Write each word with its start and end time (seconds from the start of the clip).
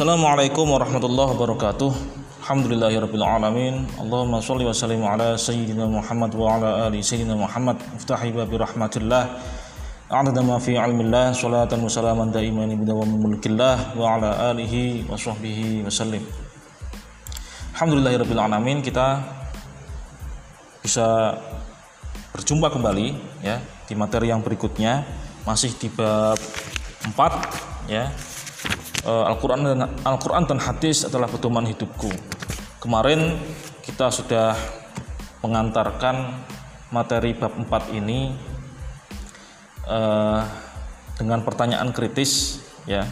Assalamualaikum 0.00 0.64
warahmatullahi 0.64 1.36
wabarakatuh. 1.36 1.92
Alhamdulillahirabbil 2.40 3.20
alamin. 3.20 3.84
Allahumma 4.00 4.40
shalli 4.40 4.64
wa 4.64 4.72
sallim 4.72 5.04
ala 5.04 5.36
sayyidina 5.36 5.84
Muhammad 5.84 6.32
wa 6.40 6.56
ala 6.56 6.88
ali 6.88 7.04
sayyidina 7.04 7.36
Muhammad. 7.36 7.76
Iftahi 8.00 8.32
babi 8.32 8.56
rahmatillah. 8.56 9.28
A'adada 10.08 10.40
ma 10.40 10.56
fi 10.56 10.80
ilmillah 10.80 11.36
salatan 11.36 11.84
wa 11.84 11.92
salaman 11.92 12.32
daiman 12.32 12.72
bidawami 12.80 13.12
mulkillah 13.12 13.92
wa 13.92 14.16
ala 14.16 14.56
alihi 14.56 15.04
wa 15.04 15.20
sahbihi 15.20 15.84
wa 15.84 15.92
sallim. 15.92 16.24
Alhamdulillahirabbil 17.76 18.40
alamin 18.40 18.80
kita 18.80 19.20
bisa 20.80 21.36
berjumpa 22.32 22.72
kembali 22.72 23.20
ya 23.44 23.60
di 23.84 23.92
materi 24.00 24.32
yang 24.32 24.40
berikutnya 24.40 25.04
masih 25.44 25.76
di 25.76 25.92
bab 25.92 26.40
4 27.04 27.92
ya 27.92 28.08
Al-Quran 29.26 29.60
dan 29.66 29.90
Al-Quran 30.06 30.44
dan 30.46 30.58
hadis 30.62 31.08
adalah 31.08 31.26
pedoman 31.26 31.66
hidupku. 31.66 32.10
Kemarin 32.80 33.36
kita 33.84 34.08
sudah 34.08 34.56
mengantarkan 35.44 36.46
materi 36.92 37.32
bab 37.36 37.54
4 37.56 37.96
ini 37.96 38.34
uh, 39.88 40.42
dengan 41.16 41.44
pertanyaan 41.44 41.92
kritis 41.92 42.62
ya. 42.84 43.04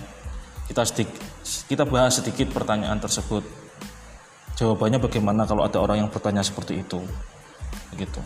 Kita 0.68 0.84
sedikit, 0.84 1.16
kita 1.68 1.88
bahas 1.88 2.20
sedikit 2.20 2.52
pertanyaan 2.52 3.00
tersebut. 3.00 3.40
Jawabannya 4.60 5.00
bagaimana 5.00 5.48
kalau 5.48 5.64
ada 5.64 5.80
orang 5.80 6.04
yang 6.04 6.10
bertanya 6.12 6.44
seperti 6.44 6.84
itu. 6.84 7.00
Begitu. 7.94 8.20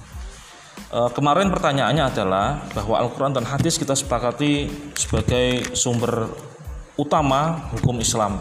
Uh, 0.90 1.09
kemarin 1.14 1.48
pertanyaannya 1.48 2.04
adalah 2.10 2.66
bahwa 2.74 2.98
Al-Quran 3.00 3.32
dan 3.32 3.46
hadis 3.46 3.78
kita 3.78 3.95
sepakati 3.95 4.68
sebagai 4.96 5.73
sumber 5.79 6.29
utama 6.96 7.73
hukum 7.73 7.98
Islam. 8.01 8.40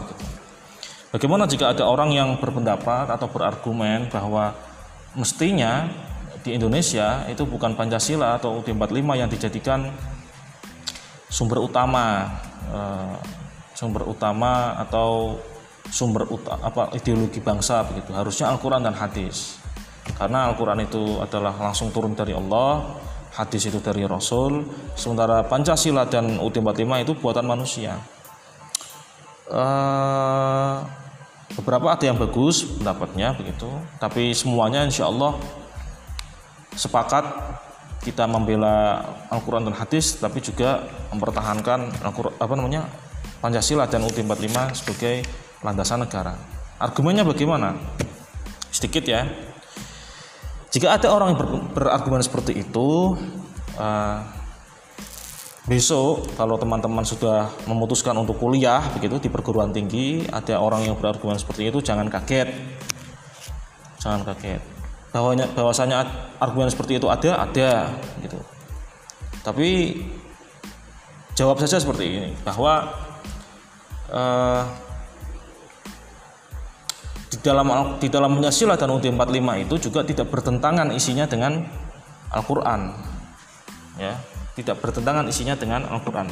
Bagaimana 1.12 1.44
jika 1.44 1.76
ada 1.76 1.84
orang 1.84 2.12
yang 2.12 2.40
berpendapat 2.40 3.08
atau 3.08 3.28
berargumen 3.28 4.08
bahwa 4.08 4.56
mestinya 5.12 5.88
di 6.40 6.56
Indonesia 6.56 7.28
itu 7.28 7.44
bukan 7.44 7.76
Pancasila 7.76 8.40
atau 8.40 8.60
UUD 8.60 8.72
45 8.72 9.20
yang 9.20 9.28
dijadikan 9.28 9.92
sumber 11.28 11.60
utama 11.60 12.32
eh, 12.72 13.14
sumber 13.76 14.08
utama 14.08 14.76
atau 14.80 15.36
sumber 15.92 16.24
uta, 16.32 16.56
apa 16.64 16.96
ideologi 16.96 17.44
bangsa 17.44 17.84
begitu. 17.84 18.16
Harusnya 18.16 18.48
Al-Qur'an 18.48 18.80
dan 18.80 18.96
hadis. 18.96 19.60
Karena 20.16 20.48
Al-Qur'an 20.48 20.80
itu 20.80 21.20
adalah 21.20 21.52
langsung 21.60 21.92
turun 21.92 22.16
dari 22.16 22.32
Allah 22.32 23.00
hadis 23.32 23.68
itu 23.68 23.80
dari 23.80 24.04
Rasul 24.04 24.64
sementara 24.92 25.44
Pancasila 25.44 26.04
dan 26.04 26.40
UUD 26.40 26.60
45 26.60 27.04
itu 27.04 27.12
buatan 27.16 27.46
manusia 27.48 27.96
uh, 29.52 30.80
beberapa 31.60 31.92
ada 31.92 32.04
yang 32.08 32.16
bagus 32.16 32.64
pendapatnya 32.64 33.36
begitu. 33.36 33.68
Tapi 34.00 34.32
semuanya 34.32 34.82
insya 34.88 35.06
Allah 35.12 35.36
sepakat 36.72 37.24
kita 38.02 38.26
membela 38.26 39.04
Al-Quran 39.30 39.68
dan 39.68 39.76
hadis 39.78 40.18
tapi 40.18 40.42
juga 40.42 40.82
mempertahankan 41.14 42.02
apa 42.40 42.54
namanya 42.58 42.88
Pancasila 43.38 43.86
dan 43.86 44.02
UUD 44.02 44.18
45 44.26 44.80
sebagai 44.82 45.22
landasan 45.62 46.02
negara. 46.02 46.34
Argumennya 46.82 47.22
bagaimana? 47.22 47.78
Sedikit 48.74 49.06
ya. 49.06 49.22
Jika 50.72 50.96
ada 50.96 51.12
orang 51.12 51.36
yang 51.36 51.38
ber, 51.38 51.48
berargumen 51.76 52.24
seperti 52.24 52.64
itu 52.64 53.14
uh, 53.76 54.18
besok 55.72 56.36
kalau 56.36 56.60
teman-teman 56.60 57.00
sudah 57.00 57.48
memutuskan 57.64 58.12
untuk 58.20 58.36
kuliah 58.36 58.84
begitu 58.92 59.16
di 59.24 59.32
perguruan 59.32 59.72
tinggi 59.72 60.20
ada 60.28 60.60
orang 60.60 60.84
yang 60.84 61.00
berargumen 61.00 61.40
seperti 61.40 61.72
itu 61.72 61.80
jangan 61.80 62.12
kaget. 62.12 62.52
Jangan 64.04 64.20
kaget. 64.28 64.60
Bahwanya 65.16 65.48
bahwasanya 65.56 66.04
argumen 66.36 66.68
seperti 66.68 67.00
itu 67.00 67.08
ada 67.08 67.48
ada 67.48 67.88
gitu. 68.20 68.36
Tapi 69.40 69.96
jawab 71.32 71.56
saja 71.56 71.80
seperti 71.80 72.04
ini 72.20 72.30
bahwa 72.44 72.92
uh, 74.12 74.68
di 77.32 77.40
dalam 77.40 77.96
di 77.96 78.12
dalam 78.12 78.36
Pancasila 78.36 78.76
dan 78.76 78.92
UUD 78.92 79.08
45 79.08 79.64
itu 79.64 79.74
juga 79.88 80.04
tidak 80.04 80.28
bertentangan 80.28 80.92
isinya 80.92 81.24
dengan 81.24 81.64
Al-Qur'an 82.28 82.92
ya 83.96 84.31
tidak 84.58 84.80
bertentangan 84.84 85.24
isinya 85.28 85.56
dengan 85.56 85.88
Al-Quran. 85.88 86.28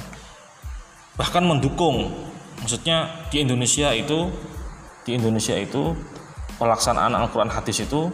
Bahkan 1.16 1.42
mendukung 1.44 2.12
maksudnya 2.60 3.28
di 3.32 3.40
Indonesia 3.44 3.92
itu 3.96 4.28
di 5.04 5.16
Indonesia 5.16 5.56
itu 5.56 5.96
pelaksanaan 6.60 7.16
Al-Quran 7.16 7.48
hadis 7.48 7.80
itu 7.84 8.12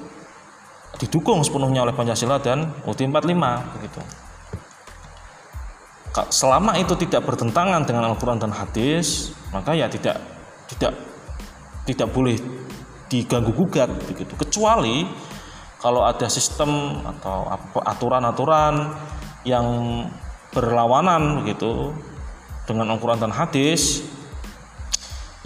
didukung 0.97 1.43
sepenuhnya 1.43 1.83
oleh 1.83 1.93
Pancasila 1.93 2.39
dan 2.41 2.72
UUD 2.87 3.00
45 3.11 3.75
begitu. 3.78 4.00
Selama 6.33 6.81
itu 6.81 6.97
tidak 6.97 7.28
bertentangan 7.28 7.84
dengan 7.84 8.09
Al-Quran 8.09 8.41
dan 8.41 8.55
hadis 8.55 9.37
maka 9.53 9.77
ya 9.77 9.91
tidak 9.91 10.17
tidak 10.71 10.97
tidak 11.84 12.09
boleh 12.11 12.38
diganggu 13.06 13.53
gugat 13.53 13.91
begitu. 14.09 14.33
Kecuali 14.34 15.06
kalau 15.77 16.03
ada 16.03 16.27
sistem 16.27 17.03
atau 17.05 17.47
aturan-aturan 17.84 18.97
yang 19.47 19.67
berlawanan 20.51 21.41
begitu 21.41 21.95
dengan 22.67 22.91
Al-Quran 22.91 23.23
dan 23.23 23.31
hadis 23.31 24.03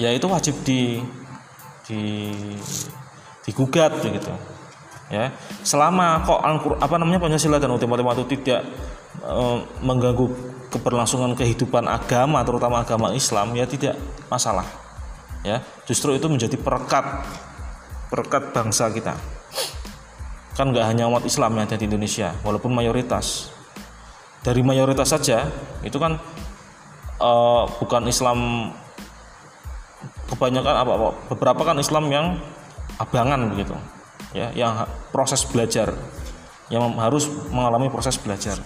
ya 0.01 0.09
itu 0.17 0.25
wajib 0.25 0.57
di 0.65 1.05
di 1.85 2.33
digugat 3.45 4.01
begitu 4.01 4.33
ya. 5.13 5.29
Selama 5.61 6.25
kok 6.25 6.41
apa 6.81 6.95
namanya 6.97 7.21
Pancasila 7.21 7.61
dan 7.61 7.77
UUD 7.77 7.85
itu 7.85 8.41
tidak 8.41 8.65
e, 9.21 9.35
mengganggu 9.85 10.27
keberlangsungan 10.73 11.37
kehidupan 11.37 11.85
agama 11.85 12.41
terutama 12.47 12.81
agama 12.81 13.13
Islam 13.13 13.53
ya 13.53 13.69
tidak 13.69 14.01
masalah 14.33 14.65
ya. 15.45 15.61
Justru 15.85 16.17
itu 16.17 16.25
menjadi 16.31 16.57
perekat 16.57 17.27
perekat 18.09 18.57
bangsa 18.57 18.89
kita. 18.89 19.13
Kan 20.57 20.73
nggak 20.73 20.87
hanya 20.89 21.11
umat 21.13 21.29
Islam 21.29 21.61
yang 21.61 21.69
ada 21.69 21.77
di 21.77 21.85
Indonesia 21.85 22.33
walaupun 22.47 22.73
mayoritas 22.73 23.60
dari 24.41 24.65
mayoritas 24.65 25.13
saja 25.13 25.49
itu 25.85 25.97
kan 26.01 26.17
uh, 27.21 27.65
bukan 27.81 28.09
Islam 28.09 28.71
kebanyakan 30.33 30.75
apa, 30.81 30.93
apa 30.97 31.09
beberapa 31.35 31.63
kan 31.67 31.77
Islam 31.77 32.09
yang 32.09 32.27
abangan 32.97 33.53
begitu 33.53 33.77
ya 34.33 34.49
yang 34.57 34.87
proses 35.11 35.45
belajar 35.45 35.93
yang 36.71 36.87
harus 36.97 37.27
mengalami 37.51 37.91
proses 37.91 38.17
belajar 38.17 38.57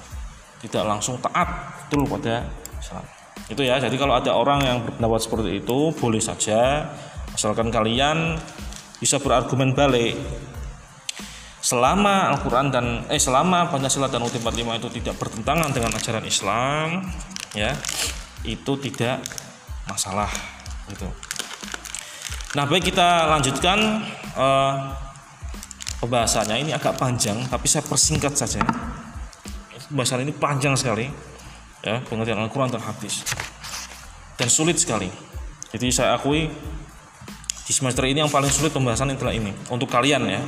tidak 0.61 0.85
langsung 0.85 1.17
taat 1.19 1.49
betul 1.87 2.05
pada 2.06 2.47
Islam 2.79 3.05
itu 3.49 3.62
ya 3.65 3.81
jadi 3.81 3.97
kalau 3.97 4.15
ada 4.17 4.33
orang 4.33 4.61
yang 4.65 4.79
berpendapat 4.85 5.21
seperti 5.21 5.51
itu 5.65 5.93
boleh 5.97 6.23
saja 6.23 6.89
asalkan 7.35 7.69
kalian 7.73 8.39
bisa 9.03 9.19
berargumen 9.19 9.75
balik 9.75 10.15
selama 11.64 12.28
Al-Quran 12.36 12.69
dan 12.69 13.08
eh 13.08 13.16
selama 13.16 13.72
Pancasila 13.72 14.12
dan 14.12 14.20
UUD 14.20 14.36
45 14.36 14.84
itu 14.84 14.88
tidak 15.00 15.16
bertentangan 15.16 15.72
dengan 15.72 15.97
ajaran 15.97 16.25
Islam 16.28 17.08
ya 17.56 17.72
itu 18.44 18.72
tidak 18.84 19.25
masalah 19.88 20.28
gitu. 20.92 21.08
Nah 22.52 22.69
baik 22.69 22.92
kita 22.92 23.32
lanjutkan 23.32 24.04
uh, 24.36 24.92
pembahasannya. 26.04 26.69
Ini 26.69 26.76
agak 26.76 27.00
panjang 27.00 27.41
tapi 27.48 27.64
saya 27.64 27.81
persingkat 27.88 28.36
saja. 28.36 28.60
Pembahasan 29.88 30.20
ini 30.20 30.36
panjang 30.36 30.76
sekali 30.76 31.08
ya 31.81 32.05
pengertian 32.05 32.44
Al-Quran 32.44 32.76
dan 32.76 32.84
hadis. 32.84 33.25
Dan 34.37 34.52
sulit 34.52 34.76
sekali. 34.76 35.08
Jadi 35.72 35.88
saya 35.88 36.20
akui 36.20 36.44
di 37.64 37.72
semester 37.72 38.05
ini 38.05 38.20
yang 38.20 38.28
paling 38.28 38.52
sulit 38.52 38.69
pembahasan 38.69 39.17
adalah 39.17 39.32
ini. 39.32 39.56
Untuk 39.72 39.88
kalian 39.88 40.28
ya 40.28 40.44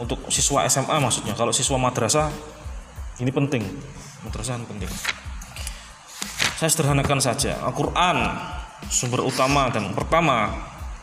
untuk 0.00 0.26
siswa 0.30 0.66
SMA 0.66 0.96
maksudnya. 0.98 1.34
Kalau 1.38 1.54
siswa 1.54 1.78
madrasah 1.78 2.30
ini 3.22 3.30
penting. 3.30 3.62
Madrasah 4.26 4.58
ini 4.58 4.66
penting. 4.66 4.90
Saya 6.58 6.70
sederhanakan 6.70 7.18
saja. 7.22 7.58
Al-Quran 7.62 8.18
sumber 8.90 9.22
utama 9.22 9.70
dan 9.70 9.94
pertama 9.94 10.50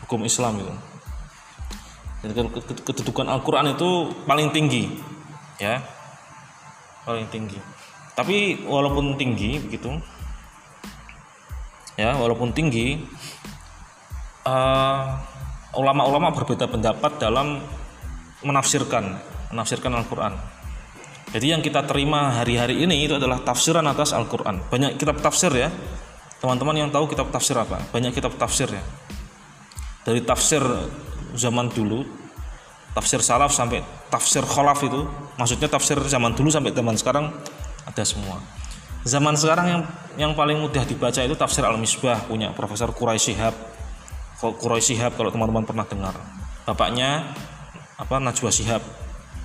hukum 0.06 0.24
Islam 0.28 0.60
itu. 0.60 0.74
Jadi 2.22 2.32
kedudukan 2.86 3.26
Al-Quran 3.26 3.74
itu 3.74 4.12
paling 4.28 4.54
tinggi 4.54 4.92
ya. 5.58 5.82
Paling 7.08 7.28
tinggi. 7.34 7.58
Tapi 8.14 8.68
walaupun 8.68 9.16
tinggi 9.18 9.58
begitu 9.58 9.90
ya 12.00 12.16
walaupun 12.16 12.56
tinggi 12.56 13.04
uh, 14.48 15.04
ulama-ulama 15.76 16.32
berbeda 16.34 16.66
pendapat 16.66 17.20
dalam 17.20 17.62
menafsirkan 18.42 19.18
menafsirkan 19.52 19.92
Al-Quran. 19.94 20.34
Jadi 21.32 21.46
yang 21.48 21.64
kita 21.64 21.88
terima 21.88 22.36
hari-hari 22.36 22.84
ini 22.84 23.08
itu 23.08 23.16
adalah 23.16 23.40
tafsiran 23.40 23.88
atas 23.88 24.12
Al-Quran. 24.12 24.60
Banyak 24.68 25.00
kitab 25.00 25.20
tafsir 25.24 25.52
ya. 25.56 25.72
Teman-teman 26.44 26.76
yang 26.76 26.90
tahu 26.92 27.08
kitab 27.08 27.32
tafsir 27.32 27.56
apa? 27.56 27.80
Banyak 27.94 28.12
kitab 28.12 28.36
tafsir 28.36 28.68
ya. 28.68 28.84
Dari 30.04 30.20
tafsir 30.26 30.60
zaman 31.38 31.72
dulu 31.72 32.04
tafsir 32.92 33.24
salaf 33.24 33.56
sampai 33.56 33.80
tafsir 34.12 34.44
kholaf 34.44 34.84
itu 34.84 35.08
maksudnya 35.40 35.72
tafsir 35.72 35.96
zaman 36.04 36.36
dulu 36.36 36.52
sampai 36.52 36.76
zaman 36.76 36.96
sekarang 37.00 37.26
ada 37.88 38.04
semua. 38.04 38.44
Zaman 39.08 39.34
sekarang 39.34 39.66
yang 39.66 39.82
yang 40.20 40.32
paling 40.36 40.60
mudah 40.60 40.84
dibaca 40.84 41.24
itu 41.24 41.34
tafsir 41.34 41.64
al-misbah 41.64 42.28
punya 42.28 42.52
profesor 42.52 42.92
Quraisy 42.92 43.34
Shihab. 43.34 43.56
Quraisy 44.42 44.94
Shihab 44.94 45.16
kalau 45.16 45.32
teman-teman 45.32 45.64
pernah 45.64 45.86
dengar? 45.88 46.14
Bapaknya 46.68 47.32
apa 48.02 48.18
Najwa 48.18 48.50
Shihab. 48.50 48.82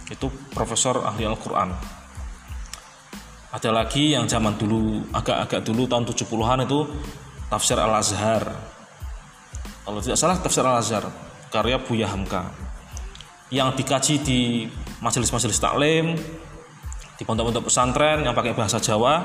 Itu 0.08 0.32
profesor 0.56 1.04
ahli 1.04 1.28
Al-Quran. 1.28 1.76
Ada 3.52 3.68
lagi 3.72 4.16
yang 4.16 4.24
zaman 4.24 4.56
dulu 4.56 5.04
agak-agak 5.12 5.60
dulu 5.60 5.84
tahun 5.84 6.08
70-an 6.08 6.64
itu 6.64 6.80
tafsir 7.52 7.76
Al-Azhar. 7.76 8.48
Kalau 9.84 10.00
tidak 10.00 10.18
salah 10.18 10.36
tafsir 10.40 10.64
Al-Azhar 10.64 11.04
karya 11.52 11.76
Buya 11.76 12.08
Hamka. 12.08 12.48
Yang 13.52 13.68
dikaji 13.82 14.14
di 14.24 14.40
majelis-majelis 15.04 15.60
taklim 15.62 16.18
di 17.16 17.22
pondok-pondok 17.22 17.70
pesantren 17.70 18.26
yang 18.26 18.34
pakai 18.34 18.56
bahasa 18.56 18.80
Jawa 18.80 19.22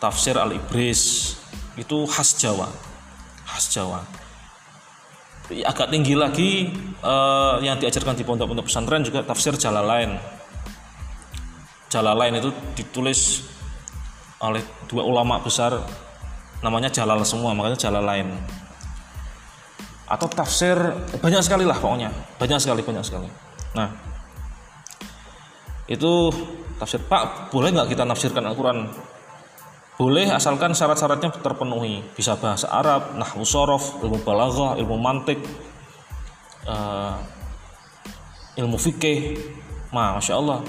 tafsir 0.00 0.38
Al-Ibris. 0.38 1.34
Itu 1.76 2.06
khas 2.08 2.38
Jawa. 2.38 2.68
Khas 3.44 3.70
Jawa 3.70 4.19
agak 5.66 5.90
tinggi 5.90 6.14
lagi 6.14 6.70
eh, 7.02 7.54
yang 7.62 7.76
diajarkan 7.76 8.14
di 8.14 8.22
pondok-pondok 8.22 8.70
pesantren 8.70 9.02
juga 9.02 9.26
tafsir 9.26 9.54
Jalalain. 9.58 10.14
Jalalain 11.90 12.34
itu 12.38 12.54
ditulis 12.78 13.50
oleh 14.40 14.62
dua 14.86 15.04
ulama 15.04 15.42
besar 15.42 15.76
namanya 16.62 16.88
Jalal 16.92 17.20
semua 17.26 17.52
makanya 17.52 17.76
Jalalain. 17.76 18.30
Atau 20.10 20.26
tafsir 20.26 20.74
banyak 21.22 21.42
sekali 21.42 21.62
lah 21.66 21.78
pokoknya, 21.78 22.10
banyak 22.38 22.58
sekali 22.58 22.82
banyak 22.82 23.04
sekali. 23.06 23.28
Nah, 23.74 23.88
itu 25.86 26.12
tafsir 26.78 27.02
Pak, 27.02 27.50
boleh 27.54 27.70
nggak 27.74 27.94
kita 27.94 28.02
nafsirkan 28.06 28.46
Al-Quran 28.46 28.90
boleh 30.00 30.32
asalkan 30.32 30.72
syarat-syaratnya 30.72 31.28
terpenuhi. 31.44 32.00
Bisa 32.16 32.32
bahasa 32.40 32.72
Arab, 32.72 33.20
nahwu 33.20 33.44
sorof, 33.44 34.00
ilmu 34.00 34.24
balaghah, 34.24 34.80
ilmu 34.80 34.96
mantik, 34.96 35.36
uh, 36.64 37.20
ilmu 38.56 38.80
fikih. 38.80 39.36
Ma, 39.92 40.16
masya 40.16 40.40
Allah. 40.40 40.64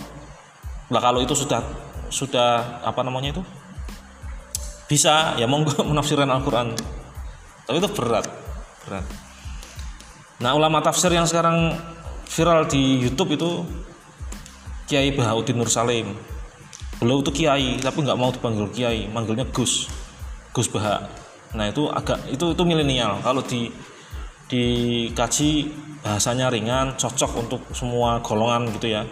Lah 0.91 0.99
kalau 0.99 1.23
itu 1.23 1.31
sudah 1.31 1.63
sudah 2.11 2.83
apa 2.83 3.07
namanya 3.07 3.39
itu 3.39 3.43
bisa 4.91 5.39
ya 5.39 5.47
monggo 5.47 5.79
menafsirkan 5.95 6.27
Al-Quran. 6.27 6.75
Tapi 7.63 7.79
itu 7.79 7.87
berat, 7.95 8.27
berat. 8.83 9.07
Nah 10.43 10.59
ulama 10.59 10.83
tafsir 10.83 11.07
yang 11.07 11.23
sekarang 11.23 11.79
viral 12.27 12.67
di 12.67 12.99
YouTube 12.99 13.39
itu 13.39 13.63
Kiai 14.91 15.15
Bahauddin 15.15 15.55
Nur 15.55 15.71
Salim 15.71 16.30
beliau 17.01 17.25
itu 17.25 17.33
kiai 17.33 17.81
tapi 17.81 18.05
nggak 18.05 18.19
mau 18.21 18.29
dipanggil 18.29 18.69
kiai. 18.69 19.09
Manggilnya 19.09 19.49
Gus. 19.49 19.89
Gus 20.53 20.69
Baha 20.69 21.09
nah 21.51 21.67
itu 21.67 21.89
agak 21.89 22.29
itu 22.31 22.53
itu 22.53 22.63
milenial. 22.63 23.19
Kalau 23.25 23.41
di 23.43 23.67
dikaji 24.47 25.67
bahasanya 25.99 26.47
ringan 26.47 26.95
cocok 26.95 27.31
untuk 27.41 27.61
semua 27.73 28.21
golongan 28.21 28.69
gitu 28.77 28.87
ya. 28.93 29.03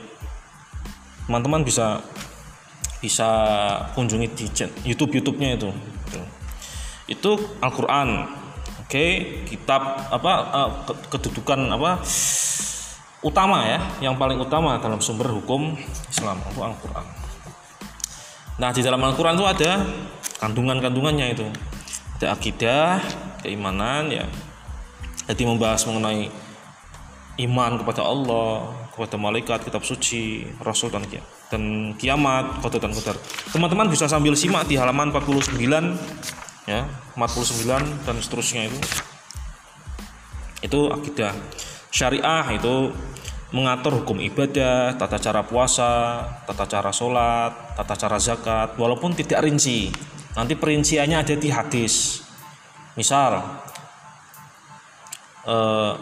Teman-teman 1.25 1.65
bisa 1.65 1.99
bisa 2.99 3.29
kunjungi 3.95 4.27
di 4.37 4.45
YouTube 4.87 5.19
YouTube-nya 5.19 5.57
itu. 5.57 5.69
Itu 7.09 7.31
Al-Qur'an. 7.59 8.37
Oke 8.85 9.05
kitab 9.45 10.09
apa 10.09 10.31
uh, 10.53 10.69
kedudukan 11.09 11.59
apa 11.73 11.99
utama 13.25 13.67
ya. 13.67 13.79
Yang 13.99 14.15
paling 14.15 14.37
utama 14.39 14.79
dalam 14.79 15.03
sumber 15.03 15.27
hukum 15.33 15.75
Islam 16.07 16.39
itu 16.53 16.61
Al-Qur'an 16.63 17.28
Nah 18.59 18.69
di 18.75 18.83
dalam 18.83 18.99
Al-Quran 18.99 19.39
itu 19.39 19.47
ada 19.47 19.71
kandungan-kandungannya 20.43 21.27
itu 21.31 21.47
ada 22.19 22.35
akidah, 22.35 22.99
keimanan 23.39 24.11
ya. 24.11 24.27
Jadi 25.31 25.47
membahas 25.47 25.87
mengenai 25.87 26.27
iman 27.39 27.79
kepada 27.79 28.03
Allah, 28.03 28.75
kepada 28.91 29.15
malaikat, 29.15 29.63
kitab 29.63 29.87
suci, 29.87 30.43
rasul 30.59 30.91
dan 30.91 31.07
kiamat 31.07 31.39
dan 31.49 31.61
kiamat, 31.97 32.61
dan 32.61 32.93
qadar. 32.93 33.17
Teman-teman 33.49 33.89
bisa 33.89 34.05
sambil 34.05 34.37
simak 34.37 34.69
di 34.69 34.77
halaman 34.77 35.09
49 35.09 35.57
ya, 36.69 36.85
49 37.17 38.05
dan 38.05 38.15
seterusnya 38.21 38.69
itu. 38.69 38.77
Itu 40.61 40.79
akidah. 40.93 41.33
Syariah 41.89 42.45
itu 42.53 42.93
mengatur 43.49 44.01
hukum 44.01 44.21
ibadah, 44.21 44.93
tata 44.93 45.17
cara 45.17 45.41
puasa, 45.41 46.21
tata 46.45 46.65
cara 46.69 46.93
sholat, 46.93 47.73
tata 47.73 47.95
cara 47.97 48.17
zakat, 48.21 48.77
walaupun 48.77 49.17
tidak 49.17 49.41
rinci. 49.41 49.89
Nanti 50.37 50.53
perinciannya 50.53 51.17
ada 51.17 51.33
di 51.33 51.49
hadis. 51.49 52.21
Misal, 52.93 53.41
eh, 55.49 55.93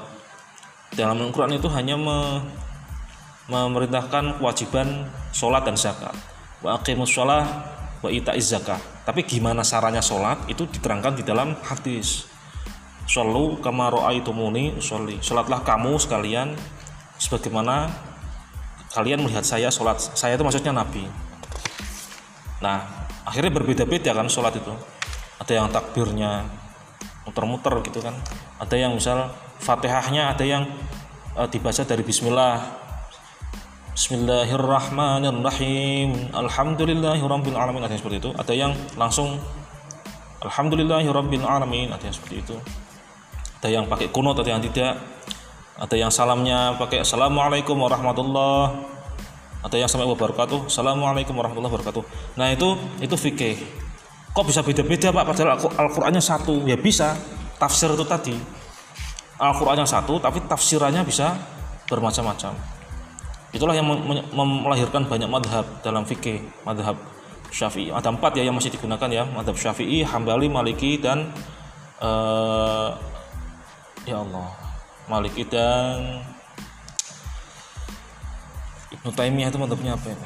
dalam 0.96 1.18
Al-Quran 1.24 1.56
itu 1.56 1.72
hanya 1.72 1.96
me, 1.96 2.44
memerintahkan 3.48 4.44
kewajiban 4.44 5.08
sholat 5.32 5.64
dan 5.64 5.80
zakat. 5.80 6.16
Wa 6.60 6.76
aqimus 6.76 7.08
sholat 7.08 7.48
wa 8.04 8.10
ita'iz 8.12 8.52
zakat. 8.52 8.80
Tapi 9.08 9.24
gimana 9.24 9.64
caranya 9.64 10.04
sholat 10.04 10.44
itu 10.52 10.68
diterangkan 10.68 11.16
di 11.16 11.24
dalam 11.24 11.56
hadis. 11.64 12.28
Shallu 13.08 13.64
kama 13.64 13.88
ra'aitumuni 13.88 14.76
usolli. 14.76 15.24
Sholatlah 15.24 15.64
kamu 15.64 15.96
sekalian 15.96 16.52
sebagaimana 17.18 17.90
kalian 18.94 19.22
melihat 19.22 19.46
saya 19.46 19.70
sholat 19.70 20.00
saya 20.00 20.36
itu 20.38 20.44
maksudnya 20.46 20.72
nabi. 20.74 21.08
Nah 22.62 23.08
akhirnya 23.28 23.52
berbeda-beda 23.54 24.14
kan 24.16 24.30
sholat 24.30 24.56
itu. 24.58 24.74
Ada 25.38 25.54
yang 25.62 25.70
takbirnya 25.70 26.46
muter-muter 27.28 27.82
gitu 27.86 28.02
kan. 28.02 28.14
Ada 28.58 28.76
yang 28.80 28.96
misal 28.98 29.30
fatihahnya 29.62 30.30
ada 30.34 30.46
yang 30.46 30.66
uh, 31.38 31.48
dibaca 31.50 31.84
dari 31.84 32.04
bismillah. 32.06 32.62
Bismillahirrahmanirrahim. 33.98 36.30
Alhamdulillahirabbil 36.30 37.58
alamin 37.58 37.82
ada 37.82 37.90
yang 37.94 38.02
seperti 38.02 38.18
itu. 38.22 38.30
Ada 38.38 38.54
yang 38.54 38.74
langsung 38.94 39.42
Alhamdulillahirabbil 40.38 41.42
alamin 41.42 41.90
ada 41.90 42.06
yang 42.06 42.14
seperti 42.14 42.46
itu. 42.46 42.54
Ada 43.58 43.74
yang 43.74 43.90
pakai 43.90 44.14
kunut 44.14 44.38
ada 44.38 44.54
yang 44.54 44.62
tidak 44.62 45.02
ada 45.78 45.94
yang 45.94 46.10
salamnya 46.10 46.74
pakai 46.82 47.06
assalamualaikum 47.06 47.78
warahmatullah. 47.78 48.82
Ada 49.62 49.78
yang 49.78 49.90
sampai 49.90 50.10
wabarakatuh 50.10 50.74
assalamualaikum 50.74 51.38
warahmatullahi 51.38 51.70
wabarakatuh. 51.70 52.04
Nah 52.34 52.50
itu 52.50 52.74
itu 52.98 53.14
fikih. 53.14 53.62
Kok 54.34 54.46
bisa 54.50 54.66
beda-beda 54.66 55.14
pak? 55.14 55.24
Padahal 55.30 55.62
Al-Qur'annya 55.62 56.22
satu. 56.22 56.66
Ya 56.66 56.78
bisa 56.78 57.14
tafsir 57.62 57.94
itu 57.94 58.06
tadi. 58.10 58.34
Al-Qur'annya 59.38 59.86
satu 59.86 60.18
tapi 60.18 60.42
tafsirannya 60.50 61.06
bisa 61.06 61.38
bermacam-macam. 61.86 62.58
Itulah 63.54 63.78
yang 63.78 63.86
melahirkan 64.34 65.06
banyak 65.06 65.30
madhab 65.30 65.66
dalam 65.86 66.10
fikih 66.10 66.42
madhab 66.66 66.98
syafi'i. 67.54 67.94
Ada 67.94 68.10
empat 68.10 68.34
ya 68.34 68.50
yang 68.50 68.58
masih 68.58 68.74
digunakan 68.74 69.10
ya 69.14 69.30
madhab 69.30 69.54
syafi'i 69.54 70.02
hambali 70.02 70.50
maliki 70.50 70.98
dan 70.98 71.30
uh, 72.02 72.98
ya 74.10 74.26
Allah 74.26 74.67
Maliki 75.08 75.48
dan 75.48 76.20
Ibnu 78.92 79.10
Taimiyah 79.16 79.48
itu 79.48 79.56
mantapnya 79.56 79.96
apa 79.96 80.12
ya? 80.12 80.18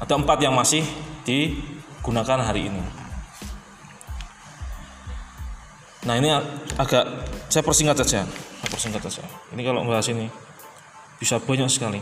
Ada 0.00 0.16
empat 0.16 0.38
yang 0.40 0.56
masih 0.56 0.80
digunakan 1.28 2.40
hari 2.40 2.72
ini. 2.72 2.80
Nah 6.08 6.16
ini 6.16 6.32
agak 6.80 7.04
saya 7.52 7.60
persingkat 7.60 8.00
saja, 8.00 8.24
saya 8.24 8.68
persingkat 8.72 9.02
saja. 9.04 9.28
Ini 9.52 9.60
kalau 9.60 9.84
bahas 9.84 10.08
ini 10.08 10.32
bisa 11.20 11.36
banyak 11.36 11.68
sekali. 11.68 12.00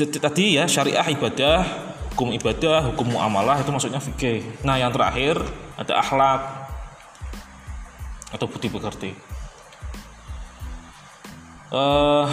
Jadi 0.00 0.16
tadi 0.16 0.44
ya 0.56 0.64
syariah 0.64 1.04
ibadah, 1.12 1.68
hukum 2.16 2.32
ibadah, 2.32 2.88
hukum 2.88 3.12
muamalah 3.12 3.60
itu 3.60 3.68
maksudnya 3.68 4.00
fikih. 4.00 4.40
Nah 4.64 4.80
yang 4.80 4.88
terakhir 4.88 5.36
ada 5.76 6.00
akhlak 6.00 6.40
atau 8.32 8.46
budi 8.48 8.72
pekerti 8.72 9.33
uh, 11.72 12.26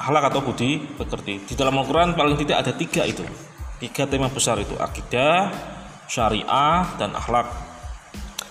akhlak 0.00 0.32
atau 0.32 0.40
budi 0.40 0.80
pekerti. 0.96 1.44
Di 1.44 1.54
dalam 1.54 1.76
Al-Quran 1.76 2.16
paling 2.16 2.40
tidak 2.40 2.66
ada 2.66 2.72
tiga 2.72 3.04
itu. 3.04 3.22
Tiga 3.78 4.08
tema 4.08 4.32
besar 4.32 4.56
itu. 4.58 4.72
Akidah, 4.80 5.52
syariah, 6.08 6.88
dan 6.96 7.12
akhlak. 7.12 7.46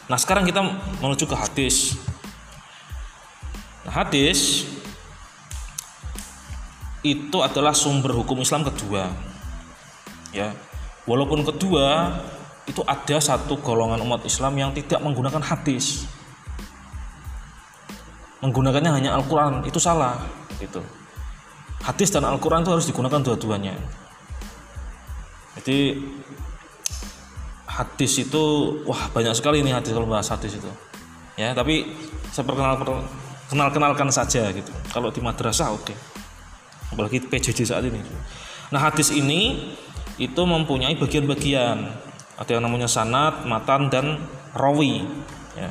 Nah 0.09 0.17
sekarang 0.17 0.45
kita 0.45 0.61
menuju 1.01 1.25
ke 1.25 1.35
hadis. 1.37 1.97
Nah, 3.85 3.93
hadis 4.05 4.65
itu 7.01 7.37
adalah 7.39 7.73
sumber 7.73 8.13
hukum 8.13 8.41
Islam 8.41 8.65
kedua. 8.67 9.09
Ya, 10.29 10.53
walaupun 11.09 11.41
kedua 11.41 12.21
itu 12.69 12.85
ada 12.85 13.17
satu 13.17 13.57
golongan 13.57 13.97
umat 14.05 14.21
Islam 14.29 14.53
yang 14.53 14.69
tidak 14.77 15.01
menggunakan 15.01 15.41
hadis 15.41 16.05
menggunakannya 18.43 18.91
hanya 18.91 19.10
Al-Quran. 19.15 19.63
Itu 19.67 19.79
salah. 19.81 20.19
Gitu 20.60 20.79
hadis 21.84 22.12
dan 22.12 22.27
Al-Quran 22.27 22.63
itu 22.63 22.72
harus 22.72 22.88
digunakan 22.88 23.19
dua-duanya. 23.24 23.75
Jadi 25.60 26.00
hadis 27.67 28.13
itu 28.19 28.43
wah 28.84 29.12
banyak 29.12 29.36
sekali 29.36 29.63
nih 29.63 29.75
hadis 29.75 29.91
kalau 29.96 30.08
bahas 30.08 30.27
hadis 30.31 30.60
itu. 30.60 30.72
Ya 31.39 31.55
tapi 31.55 31.88
saya 32.36 32.43
perkenal 32.43 32.75
kenal 33.48 33.69
kenalkan 33.72 34.12
saja 34.12 34.51
gitu. 34.51 34.72
Kalau 34.91 35.12
di 35.12 35.24
madrasah 35.24 35.72
oke. 35.72 35.91
Okay. 35.91 35.98
apalagi 36.89 37.22
PJJ 37.22 37.69
saat 37.69 37.86
ini. 37.86 38.01
Nah 38.74 38.81
hadis 38.81 39.13
ini 39.13 39.72
itu 40.17 40.41
mempunyai 40.41 40.98
bagian-bagian. 40.98 41.86
Ada 42.39 42.55
yang 42.55 42.63
namanya 42.65 42.88
sanat, 42.89 43.46
matan 43.46 43.91
dan 43.91 44.25
rawi. 44.55 45.05
Ya. 45.53 45.69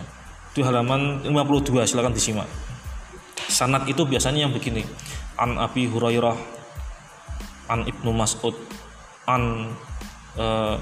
Itu 0.59 0.67
halaman 0.67 1.23
52 1.23 1.87
silakan 1.87 2.11
disimak. 2.11 2.51
Sanat 3.47 3.87
itu 3.87 4.03
biasanya 4.03 4.43
yang 4.43 4.51
begini. 4.51 4.83
An 5.39 5.55
Abi 5.55 5.87
Hurairah 5.87 6.35
an 7.71 7.87
Ibnu 7.87 8.11
Mas'ud 8.11 8.59
an 9.31 9.71
uh, 10.35 10.75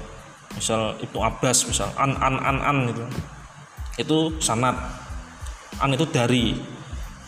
misal 0.57 0.97
Ibnu 0.97 1.21
Abbas 1.21 1.69
misal 1.69 1.93
an 1.93 2.17
an 2.17 2.41
an 2.41 2.57
an 2.57 2.77
itu. 2.89 3.05
Itu 4.01 4.17
sanat. 4.41 4.73
An 5.77 5.93
itu 5.93 6.09
dari. 6.09 6.57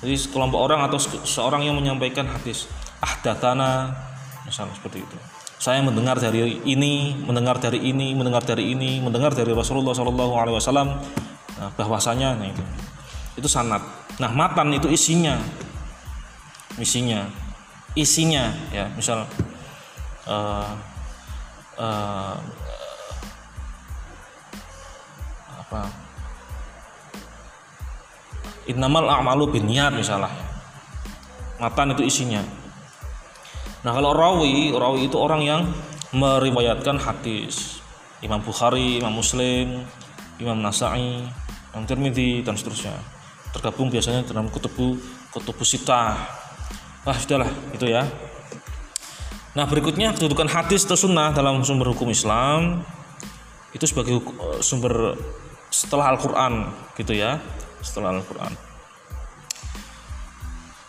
Jadi 0.02 0.16
kelompok 0.34 0.58
orang 0.58 0.90
atau 0.90 0.98
seorang 1.22 1.70
yang 1.70 1.78
menyampaikan 1.78 2.26
hadis 2.34 2.66
ahdatana 2.98 3.94
misal 4.50 4.66
seperti 4.74 5.06
itu 5.06 5.18
saya 5.60 5.84
mendengar 5.84 6.16
dari 6.16 6.56
ini, 6.64 7.20
mendengar 7.20 7.60
dari 7.60 7.84
ini, 7.84 8.16
mendengar 8.16 8.40
dari 8.48 8.72
ini, 8.72 9.04
mendengar 9.04 9.36
dari 9.36 9.52
Rasulullah 9.52 9.92
Wasallam 9.92 11.04
nah, 11.60 11.70
bahwasanya 11.76 12.40
nah 12.40 12.48
itu 12.48 12.64
itu 13.36 13.48
sanat. 13.52 13.84
Nah 14.20 14.32
matan 14.32 14.72
itu 14.72 14.88
isinya, 14.88 15.40
isinya, 16.80 17.28
isinya 17.96 18.52
ya 18.72 18.88
misal 18.96 19.24
uh, 20.28 20.72
uh, 21.80 22.36
apa 25.60 25.82
Innamal 28.70 29.10
a'malu 29.10 29.50
binniyat 29.50 29.98
misalnya. 29.98 30.30
Matan 31.58 31.98
itu 31.98 32.06
isinya. 32.06 32.46
Nah 33.82 33.92
kalau 33.98 34.14
rawi, 34.14 34.70
rawi 34.78 35.10
itu 35.10 35.18
orang 35.18 35.42
yang 35.42 35.62
meriwayatkan 36.14 37.02
hadis. 37.02 37.82
Imam 38.22 38.46
Bukhari, 38.46 39.02
Imam 39.02 39.16
Muslim, 39.16 39.90
Imam 40.38 40.62
Nasai, 40.62 41.26
Tirmidzi 41.86 42.42
dan 42.42 42.56
seterusnya. 42.56 42.96
Tergabung 43.52 43.92
biasanya 43.92 44.26
dalam 44.26 44.48
kutubu 44.52 45.00
kutubu 45.32 45.64
sita. 45.68 46.16
Wah 47.04 47.18
sudahlah 47.18 47.50
itu 47.76 47.86
ya. 47.88 48.08
Nah 49.56 49.66
berikutnya 49.68 50.16
kedudukan 50.16 50.48
hadis 50.48 50.88
atau 50.88 50.96
sunnah 50.96 51.36
dalam 51.36 51.62
sumber 51.66 51.92
hukum 51.92 52.10
Islam 52.12 52.84
itu 53.74 53.86
sebagai 53.86 54.18
eh, 54.18 54.60
sumber 54.66 55.14
setelah 55.70 56.14
Al-Quran 56.18 56.74
gitu 56.98 57.14
ya 57.14 57.38
setelah 57.86 58.18
Al-Quran 58.18 58.52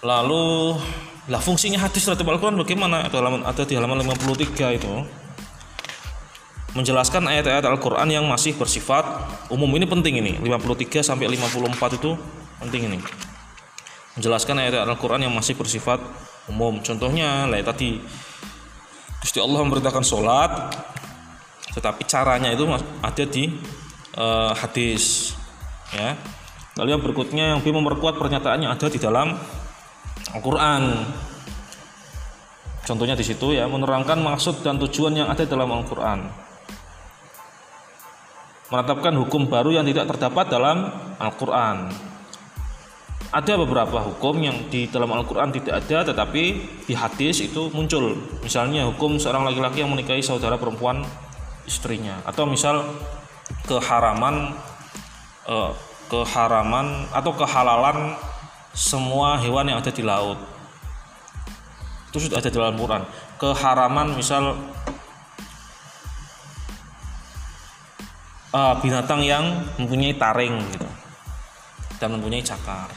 lalu 0.01 0.81
lah 1.29 1.41
fungsinya 1.45 1.77
hadis 1.77 2.09
terhadap 2.09 2.25
Al-Quran 2.25 2.57
bagaimana? 2.57 3.05
Halaman, 3.13 3.45
ada 3.45 3.63
di 3.69 3.77
halaman 3.77 4.01
53 4.01 4.81
itu 4.81 4.95
menjelaskan 6.75 7.27
ayat-ayat 7.27 7.67
Al-Quran 7.67 8.09
yang 8.11 8.25
masih 8.27 8.55
bersifat 8.55 9.03
umum. 9.51 9.71
Ini 9.75 9.87
penting 9.91 10.23
ini 10.23 10.39
53 10.39 11.03
sampai 11.03 11.27
54 11.27 11.99
itu 11.99 12.15
penting 12.63 12.83
ini. 12.95 12.99
Menjelaskan 14.19 14.55
ayat-ayat 14.63 14.87
Al-Quran 14.87 15.27
yang 15.27 15.35
masih 15.35 15.59
bersifat 15.59 15.99
umum. 16.47 16.79
Contohnya 16.83 17.47
lah 17.51 17.59
tadi 17.63 17.99
Gusti 19.21 19.39
Allah 19.43 19.61
memerintahkan 19.67 20.05
sholat 20.07 20.51
tetapi 21.71 22.03
caranya 22.03 22.51
itu 22.51 22.67
ada 23.03 23.25
di 23.27 23.51
uh, 24.19 24.55
hadis 24.55 25.35
ya. 25.95 26.15
Lalu 26.79 26.89
yang 26.97 27.03
berikutnya 27.03 27.45
yang 27.55 27.59
lebih 27.61 27.77
memperkuat 27.77 28.15
pernyataannya 28.17 28.71
ada 28.71 28.87
di 28.87 28.99
dalam 29.03 29.35
Al-Quran. 30.31 30.83
Contohnya 32.87 33.15
di 33.15 33.27
situ 33.27 33.55
ya 33.55 33.71
menerangkan 33.71 34.19
maksud 34.19 34.67
dan 34.67 34.79
tujuan 34.79 35.15
yang 35.15 35.29
ada 35.31 35.47
dalam 35.47 35.71
Al-Quran 35.71 36.50
menetapkan 38.71 39.15
hukum 39.19 39.51
baru 39.51 39.75
yang 39.75 39.85
tidak 39.87 40.07
terdapat 40.15 40.47
dalam 40.47 40.89
Al-Quran. 41.19 41.91
Ada 43.31 43.55
beberapa 43.55 44.03
hukum 44.03 44.43
yang 44.43 44.67
di 44.71 44.91
dalam 44.91 45.11
Al-Quran 45.15 45.55
tidak 45.55 45.87
ada 45.87 46.11
tetapi 46.11 46.45
di 46.87 46.95
hadis 46.95 47.43
itu 47.43 47.71
muncul. 47.71 48.19
Misalnya 48.43 48.87
hukum 48.91 49.19
seorang 49.23 49.47
laki-laki 49.47 49.87
yang 49.87 49.91
menikahi 49.91 50.23
saudara 50.23 50.59
perempuan 50.59 51.07
istrinya. 51.63 52.19
Atau 52.27 52.47
misal 52.47 52.83
keharaman 53.71 54.55
eh, 55.47 55.71
keharaman 56.11 57.07
atau 57.15 57.31
kehalalan 57.39 58.19
semua 58.75 59.39
hewan 59.39 59.71
yang 59.71 59.79
ada 59.79 59.95
di 59.95 60.03
laut. 60.03 60.39
Itu 62.11 62.19
sudah 62.19 62.43
ada 62.43 62.51
dalam 62.51 62.75
Quran. 62.75 63.07
Keharaman 63.39 64.19
misal 64.19 64.59
uh, 68.55 68.75
binatang 68.83 69.23
yang 69.23 69.65
mempunyai 69.77 70.15
taring 70.15 70.59
gitu 70.75 70.89
dan 71.99 72.15
mempunyai 72.15 72.45
cakar 72.45 72.89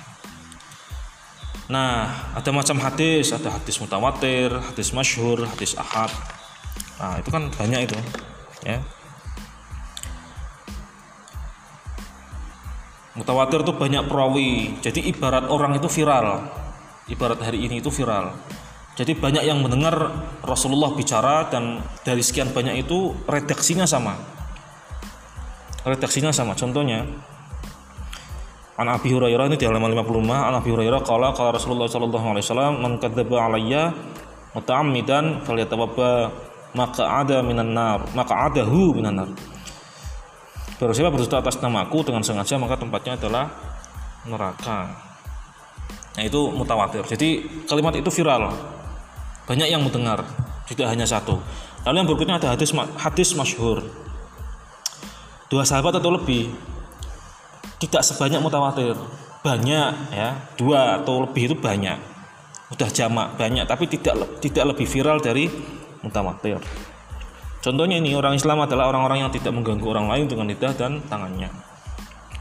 nah 1.71 2.29
ada 2.35 2.49
macam 2.51 2.77
hadis 2.83 3.31
ada 3.31 3.53
hadis 3.55 3.79
mutawatir 3.79 4.51
hadis 4.51 4.91
masyhur 4.91 5.47
hadis 5.47 5.73
ahad 5.79 6.11
nah 6.99 7.17
itu 7.17 7.29
kan 7.31 7.47
banyak 7.53 7.87
itu 7.87 7.97
ya 8.67 8.79
Mutawatir 13.13 13.61
itu 13.61 13.73
banyak 13.77 14.09
perawi. 14.09 14.73
Jadi 14.81 15.05
ibarat 15.13 15.45
orang 15.45 15.77
itu 15.77 15.85
viral. 15.85 16.49
Ibarat 17.05 17.45
hari 17.45 17.61
ini 17.69 17.77
itu 17.77 17.93
viral. 17.93 18.33
Jadi 18.97 19.13
banyak 19.13 19.45
yang 19.45 19.61
mendengar 19.61 19.93
Rasulullah 20.41 20.93
bicara 20.97 21.45
dan 21.49 21.81
dari 22.01 22.25
sekian 22.25 22.49
banyak 22.49 22.85
itu 22.85 23.13
redaksinya 23.29 23.85
sama. 23.85 24.17
Redaksinya 25.83 26.31
sama. 26.31 26.55
Contohnya 26.55 27.03
An 28.73 28.89
Abi 28.89 29.13
Hurairah 29.13 29.53
ini 29.53 29.57
di 29.59 29.69
halaman 29.69 29.93
55 29.93 30.33
An 30.33 30.53
Abi 30.57 30.69
Hurairah 30.73 31.05
qala 31.05 31.29
qala 31.35 31.53
Rasulullah 31.53 31.85
sallallahu 31.85 32.27
alaihi 32.33 32.45
wasallam 32.47 32.73
man 32.81 32.91
kadzdzaba 32.97 33.45
alayya 33.45 33.93
muta'ammidan 34.57 35.45
falyatawadda 35.45 36.33
maka 36.73 37.03
ada 37.05 37.45
minan 37.45 37.77
nar 37.77 38.01
maka 38.17 38.49
adahu 38.49 38.97
minan 38.97 39.13
nar 39.13 39.29
Barang 40.81 40.99
siapa 40.99 41.13
berdusta 41.13 41.37
atas 41.39 41.61
namaku 41.61 42.01
dengan 42.03 42.25
sengaja 42.25 42.59
maka 42.59 42.75
tempatnya 42.75 43.15
adalah 43.15 43.45
neraka. 44.27 44.91
Nah 46.17 46.23
itu 46.27 46.51
mutawatir. 46.51 47.07
Jadi 47.07 47.45
kalimat 47.69 47.95
itu 47.95 48.09
viral. 48.09 48.51
Banyak 49.47 49.71
yang 49.71 49.79
mendengar, 49.79 50.27
tidak 50.67 50.91
hanya 50.91 51.07
satu. 51.07 51.39
Lalu 51.87 51.95
yang 52.03 52.07
berikutnya 52.11 52.35
ada 52.35 52.51
hadis 52.51 52.75
hadis 52.99 53.31
masyhur. 53.31 53.79
Dua 55.53 55.61
sahabat 55.61 56.01
atau 56.01 56.09
lebih 56.09 56.49
tidak 57.77 58.01
sebanyak 58.01 58.41
mutawatir. 58.41 58.97
Banyak 59.45 59.91
ya, 60.09 60.33
dua 60.57 60.97
atau 60.97 61.29
lebih 61.29 61.53
itu 61.53 61.55
banyak. 61.61 61.93
Udah 62.73 62.89
jamak 62.89 63.37
banyak 63.37 63.69
tapi 63.69 63.85
tidak 63.85 64.41
tidak 64.41 64.73
lebih 64.73 64.89
viral 64.89 65.21
dari 65.21 65.45
mutawatir. 66.01 66.57
Contohnya 67.61 68.01
ini 68.01 68.17
orang 68.17 68.33
Islam 68.33 68.65
adalah 68.65 68.89
orang-orang 68.89 69.29
yang 69.29 69.31
tidak 69.31 69.53
mengganggu 69.53 69.85
orang 69.85 70.09
lain 70.09 70.25
dengan 70.25 70.49
lidah 70.49 70.73
dan 70.73 71.05
tangannya. 71.05 71.53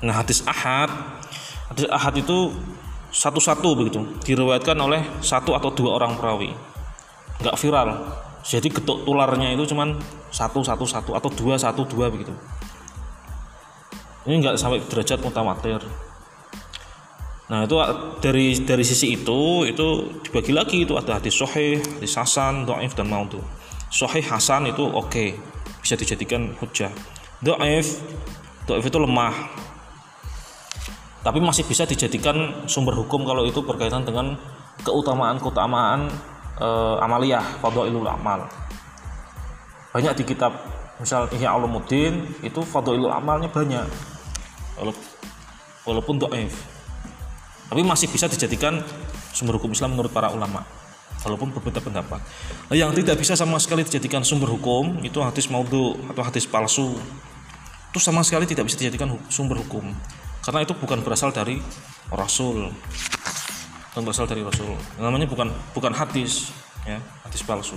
Nah 0.01 0.17
hadis 0.17 0.41
ahad, 0.49 0.89
hadis 1.69 1.93
ahad 1.93 2.17
itu 2.17 2.49
satu-satu 3.13 3.77
begitu 3.77 4.01
diriwayatkan 4.25 4.75
oleh 4.81 5.05
satu 5.21 5.53
atau 5.53 5.69
dua 5.69 6.01
orang 6.01 6.17
perawi, 6.17 6.57
nggak 7.45 7.61
viral. 7.61 7.89
Jadi 8.41 8.73
getuk 8.73 9.05
tularnya 9.05 9.53
itu 9.53 9.69
cuman 9.69 10.01
satu 10.33 10.65
satu 10.65 10.89
satu 10.89 11.13
atau 11.13 11.29
dua 11.29 11.61
satu 11.61 11.85
dua 11.85 12.09
begitu. 12.09 12.33
Ini 14.23 14.35
nggak 14.39 14.55
sampai 14.59 14.83
derajat 14.87 15.19
mutawatir. 15.23 15.83
Nah 17.51 17.67
itu 17.67 17.77
dari 18.23 18.55
dari 18.63 18.85
sisi 18.87 19.19
itu 19.19 19.67
itu 19.67 19.87
dibagi 20.23 20.53
lagi. 20.55 20.79
Itu 20.87 20.95
ada 20.97 21.19
hadis 21.19 21.35
sahih, 21.37 21.83
hadis 21.83 22.15
hasan, 22.15 22.65
dhaif 22.65 22.95
dan 22.95 23.11
maudhu 23.11 23.43
sahih 23.93 24.25
hasan 24.25 24.73
itu 24.73 24.83
oke. 24.89 25.13
Okay. 25.13 25.37
bisa 25.85 25.99
dijadikan 25.99 26.55
hujah. 26.63 26.95
Doif 27.43 28.01
doif 28.65 28.85
itu 28.87 28.99
lemah. 29.03 29.35
Tapi 31.23 31.39
masih 31.43 31.67
bisa 31.67 31.83
dijadikan 31.87 32.67
sumber 32.71 32.95
hukum 32.95 33.27
kalau 33.27 33.43
itu 33.43 33.63
berkaitan 33.63 34.07
dengan 34.07 34.39
keutamaan 34.87 35.43
keutamaan 35.43 36.07
e, 36.55 36.69
amaliyah 37.03 37.43
fadhailul 37.59 38.07
amal. 38.07 38.47
Banyak 39.91 40.23
di 40.23 40.25
kitab 40.25 40.55
misal 41.03 41.27
Ihya 41.35 41.51
Ulumuddin 41.59 42.31
itu 42.47 42.63
fadlul 42.63 43.11
amalnya 43.11 43.51
banyak 43.51 43.91
walaupun 45.85 46.17
doif. 46.19 46.55
Tapi 47.73 47.81
masih 47.81 48.09
bisa 48.13 48.29
dijadikan 48.29 48.85
sumber 49.33 49.57
hukum 49.57 49.73
Islam 49.73 49.97
menurut 49.97 50.13
para 50.13 50.29
ulama. 50.29 50.65
Walaupun 51.23 51.55
berbeda 51.55 51.79
pendapat. 51.79 52.19
Nah, 52.67 52.77
yang 52.77 52.91
tidak 52.93 53.17
bisa 53.17 53.39
sama 53.39 53.57
sekali 53.63 53.87
dijadikan 53.87 54.27
sumber 54.27 54.51
hukum 54.51 55.01
itu 55.07 55.23
hadis 55.23 55.47
maudhu 55.47 55.95
atau 56.11 56.23
hadis 56.27 56.45
palsu 56.45 56.99
itu 57.93 58.01
sama 58.01 58.25
sekali 58.25 58.49
tidak 58.49 58.65
bisa 58.65 58.81
dijadikan 58.81 59.13
sumber 59.29 59.61
hukum. 59.61 59.85
Karena 60.41 60.65
itu 60.65 60.73
bukan 60.73 61.05
berasal 61.05 61.29
dari 61.29 61.61
Rasul. 62.09 62.73
Bukan 63.93 64.03
berasal 64.09 64.25
dari 64.25 64.41
Rasul. 64.41 64.73
Namanya 64.97 65.29
bukan 65.29 65.53
bukan 65.77 65.93
hadis 65.93 66.57
ya 66.89 66.97
hadis 67.21 67.45
palsu. 67.45 67.77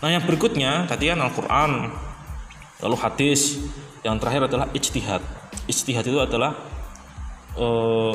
Nah 0.00 0.08
yang 0.08 0.24
berikutnya 0.24 0.88
tadi 0.88 1.12
kan 1.12 1.20
Al-Quran 1.20 1.92
lalu 2.80 2.96
hadis 2.96 3.60
yang 4.02 4.18
terakhir 4.18 4.50
adalah 4.50 4.66
ijtihad. 4.74 5.22
Ijtihad 5.70 6.04
itu 6.06 6.18
adalah 6.18 6.58
uh, 7.54 8.14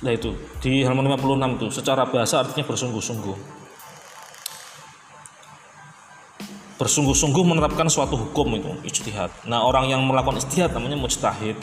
nah 0.00 0.08
itu 0.08 0.32
di 0.64 0.80
halaman 0.86 1.12
56 1.12 1.58
itu 1.60 1.66
secara 1.82 2.02
bahasa 2.08 2.40
artinya 2.40 2.64
bersungguh-sungguh. 2.64 3.36
Bersungguh-sungguh 6.76 7.42
menerapkan 7.42 7.90
suatu 7.90 8.14
hukum 8.14 8.54
itu 8.54 8.70
ijtihad. 8.86 9.34
Nah 9.50 9.66
orang 9.66 9.90
yang 9.90 10.00
melakukan 10.06 10.38
ijtihad 10.38 10.70
namanya 10.72 10.96
mujtahid. 10.96 11.58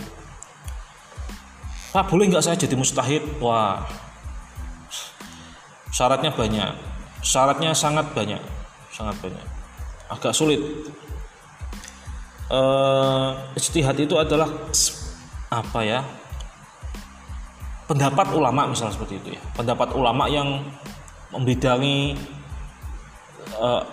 Pak 1.94 2.10
boleh 2.10 2.26
nggak 2.26 2.42
saya 2.42 2.58
jadi 2.58 2.74
mustahid 2.74 3.22
wah 3.38 3.86
syaratnya 5.94 6.34
banyak. 6.34 6.74
Syaratnya 7.22 7.72
sangat 7.78 8.10
banyak. 8.18 8.42
Sangat 8.90 9.16
banyak. 9.22 9.46
Agak 10.10 10.34
sulit 10.34 10.60
uh, 12.52 13.56
ijtihad 13.56 13.96
itu 14.00 14.16
adalah 14.18 14.50
apa 15.54 15.80
ya? 15.86 16.02
Pendapat 17.88 18.34
ulama 18.34 18.68
misalnya 18.72 18.96
seperti 18.96 19.20
itu 19.22 19.30
ya. 19.38 19.42
Pendapat 19.54 19.94
ulama 19.94 20.26
yang 20.28 20.64
membidangi 21.30 22.18
uh, 23.60 23.84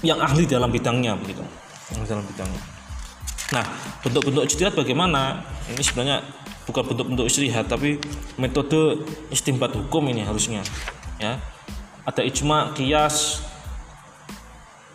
yang 0.00 0.20
ahli 0.20 0.46
dalam 0.46 0.70
bidangnya 0.70 1.16
begitu. 1.18 1.42
Dalam 2.06 2.24
bidangnya. 2.24 2.62
Nah 3.50 3.64
bentuk-bentuk 4.06 4.46
ijtihad 4.46 4.78
bagaimana? 4.78 5.42
Ini 5.70 5.82
sebenarnya 5.82 6.22
bukan 6.70 6.86
bentuk-bentuk 6.94 7.26
ijtihad 7.26 7.66
tapi 7.66 7.98
metode 8.38 9.02
istimbat 9.34 9.74
hukum 9.74 10.06
ini 10.06 10.22
harusnya 10.22 10.62
ya. 11.18 11.40
Ada 12.06 12.24
ijma 12.24 12.72
kias 12.78 13.44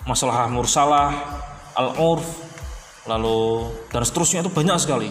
masalah 0.06 0.46
mursalah 0.48 1.10
al-urf 1.74 2.24
lalu 3.06 3.70
dan 3.94 4.02
seterusnya 4.02 4.46
itu 4.46 4.52
banyak 4.52 4.78
sekali. 4.82 5.10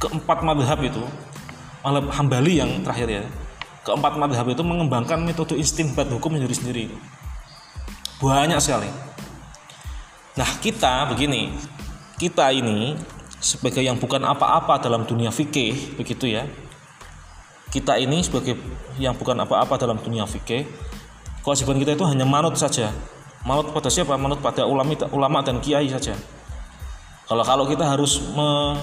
Keempat 0.00 0.44
madhab 0.44 0.80
itu 0.84 1.00
Malab 1.84 2.08
Hambali 2.12 2.60
yang 2.60 2.80
terakhir 2.80 3.08
ya 3.08 3.24
keempat 3.84 4.16
madhab 4.16 4.48
itu 4.48 4.64
mengembangkan 4.64 5.20
metode 5.20 5.54
istimbat 5.60 6.08
hukum 6.08 6.34
sendiri 6.34 6.54
sendiri. 6.56 6.84
Banyak 8.18 8.58
sekali. 8.58 8.88
Nah 10.40 10.50
kita 10.58 11.12
begini. 11.12 11.52
Kita 12.16 12.48
ini 12.48 12.96
sebagai 13.36 13.84
yang 13.84 14.00
bukan 14.00 14.24
apa-apa 14.24 14.80
dalam 14.80 15.04
dunia 15.04 15.28
fikih 15.28 16.00
begitu 16.00 16.32
ya. 16.32 16.48
Kita 17.68 18.00
ini 18.00 18.24
sebagai 18.24 18.56
yang 18.96 19.12
bukan 19.12 19.36
apa-apa 19.44 19.76
dalam 19.76 20.00
dunia 20.00 20.24
fikih 20.24 20.64
kewajiban 21.44 21.76
kita 21.76 21.92
itu 21.92 22.04
hanya 22.08 22.24
manut 22.24 22.56
saja. 22.56 22.88
Manut 23.44 23.76
pada 23.76 23.92
siapa? 23.92 24.16
Manut 24.16 24.40
pada 24.40 24.64
ulama 24.64 24.96
ulama 25.12 25.44
dan 25.44 25.60
kiai 25.60 25.92
saja 25.92 26.16
kalau 27.24 27.44
kalau 27.44 27.64
kita 27.64 27.84
harus 27.88 28.20
me, 28.36 28.76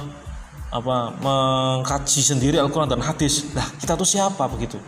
apa 0.71 1.13
mengkaji 1.19 2.21
sendiri 2.23 2.57
Al-Quran 2.57 2.89
dan 2.89 3.03
hadis 3.03 3.51
nah 3.51 3.65
kita 3.77 3.93
tuh 3.93 4.07
siapa 4.07 4.47
begitu? 4.49 4.81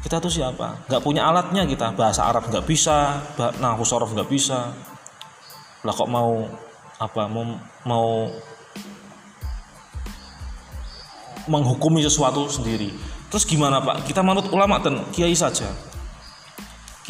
Kita 0.00 0.16
tuh 0.16 0.32
siapa? 0.32 0.88
Nggak 0.88 1.02
punya 1.04 1.28
alatnya 1.28 1.68
kita. 1.68 1.92
Bahasa 1.92 2.24
Arab 2.24 2.48
nggak 2.48 2.64
bisa 2.64 3.20
nah 3.60 3.76
sorof 3.84 4.16
nggak 4.16 4.30
bisa. 4.32 4.72
Lah 5.84 5.92
kok 5.92 6.08
mau 6.08 6.48
apa 7.00 7.22
mau, 7.28 7.44
mau 7.84 8.08
menghukumi 11.46 12.00
sesuatu 12.00 12.48
sendiri? 12.48 12.90
Terus 13.28 13.44
gimana 13.44 13.78
pak? 13.84 14.08
Kita 14.08 14.24
manut 14.24 14.48
ulama 14.50 14.80
dan 14.80 15.04
kiai 15.12 15.36
saja 15.36 15.89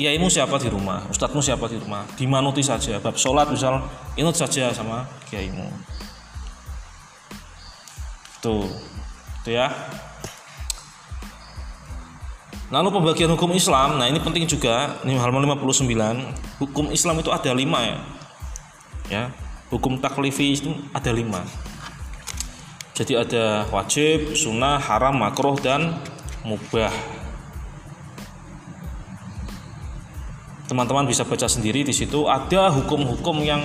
kiaimu 0.01 0.33
siapa 0.33 0.57
di 0.57 0.73
rumah 0.73 1.05
ustadzmu 1.13 1.45
siapa 1.45 1.69
di 1.69 1.77
rumah 1.77 2.09
dimanuti 2.17 2.65
saja 2.65 2.97
bab 3.05 3.21
sholat 3.21 3.53
misal 3.53 3.85
inut 4.17 4.33
saja 4.33 4.73
sama 4.73 5.05
kiaimu 5.29 5.69
Tuh. 8.41 8.65
Itu 9.45 9.53
ya. 9.53 9.69
Lalu 12.73 12.89
pembagian 12.89 13.29
hukum 13.37 13.53
Islam, 13.53 14.01
nah 14.01 14.09
ini 14.09 14.17
penting 14.23 14.49
juga, 14.49 14.97
ini 15.05 15.19
halaman 15.19 15.45
59. 15.45 15.85
Hukum 16.63 16.89
Islam 16.95 17.21
itu 17.21 17.29
ada 17.29 17.51
lima 17.53 17.79
ya. 17.83 17.99
Ya, 19.11 19.23
hukum 19.69 19.99
taklifi 20.01 20.55
itu 20.55 20.71
ada 20.95 21.11
lima. 21.11 21.43
Jadi 22.95 23.19
ada 23.19 23.67
wajib, 23.75 24.39
sunnah, 24.39 24.79
haram, 24.79 25.19
makruh 25.19 25.59
dan 25.59 25.99
mubah. 26.47 26.95
Teman-teman 30.71 31.03
bisa 31.03 31.27
baca 31.27 31.51
sendiri 31.51 31.83
di 31.83 31.91
situ. 31.91 32.31
Ada 32.31 32.71
hukum-hukum 32.71 33.43
yang 33.43 33.59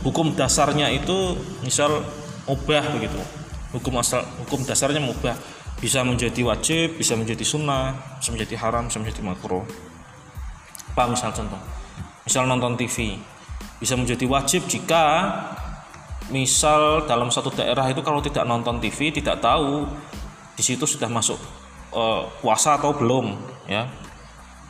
hukum 0.00 0.32
dasarnya 0.32 0.88
itu 0.88 1.36
misal 1.60 2.00
mubah 2.48 2.96
begitu. 2.96 3.20
Hukum 3.76 4.00
asal 4.00 4.24
hukum 4.40 4.64
dasarnya 4.64 5.04
mubah. 5.04 5.36
Bisa 5.76 6.00
menjadi 6.00 6.40
wajib 6.40 6.96
bisa 6.96 7.12
menjadi 7.12 7.44
sunnah 7.44 8.16
bisa 8.16 8.32
menjadi 8.32 8.56
haram 8.56 8.88
bisa 8.88 8.96
menjadi 8.96 9.20
makruh. 9.20 9.68
Apa 10.96 11.12
misal 11.12 11.36
contoh? 11.36 11.60
Misal 12.24 12.48
nonton 12.48 12.80
TV 12.80 13.20
bisa 13.76 13.92
menjadi 13.92 14.24
wajib 14.24 14.64
jika 14.64 15.28
misal 16.32 17.04
dalam 17.04 17.28
satu 17.28 17.52
daerah 17.52 17.84
itu 17.92 18.00
kalau 18.00 18.24
tidak 18.24 18.48
nonton 18.48 18.80
TV 18.80 19.12
tidak 19.12 19.44
tahu 19.44 19.84
di 20.56 20.64
situ 20.64 20.88
sudah 20.88 21.12
masuk 21.12 21.36
uh, 21.92 22.24
puasa 22.40 22.80
atau 22.80 22.96
belum 22.96 23.36
ya. 23.68 23.84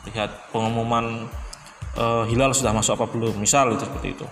Lihat 0.03 0.51
pengumuman 0.51 1.31
uh, 1.97 2.23
hilal 2.29 2.53
sudah 2.53 2.71
masuk 2.71 2.95
apa 2.95 3.05
belum? 3.09 3.35
Misal 3.41 3.73
itu 3.73 3.83
seperti 3.83 4.13
itu. 4.13 4.25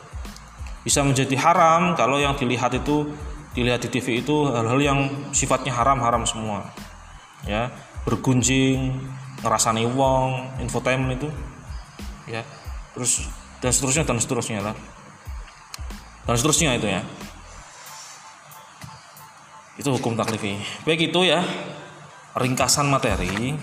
Bisa 0.86 1.02
menjadi 1.02 1.34
haram 1.42 1.98
kalau 1.98 2.22
yang 2.22 2.38
dilihat 2.38 2.72
itu 2.78 3.10
dilihat 3.58 3.82
di 3.82 3.90
TV 3.90 4.22
itu 4.22 4.52
hal-hal 4.54 4.80
yang 4.80 5.00
sifatnya 5.34 5.74
haram-haram 5.74 6.24
semua. 6.24 6.70
Ya 7.46 7.74
bergunjing 8.06 8.94
ngerasani 9.42 9.90
wong 9.90 10.62
infotainment 10.62 11.18
itu. 11.18 11.30
Ya 12.30 12.46
terus 12.94 13.26
dan 13.60 13.74
seterusnya 13.74 14.06
dan 14.06 14.18
seterusnya 14.22 14.60
lah. 14.62 14.76
Dan 16.30 16.36
seterusnya 16.38 16.78
itu 16.78 16.88
ya. 16.88 17.02
Itu 19.76 19.92
hukum 19.92 20.16
taklifi 20.16 20.56
baik 20.88 21.12
itu 21.12 21.28
ya 21.28 21.44
ringkasan 22.36 22.88
materi 22.88 23.56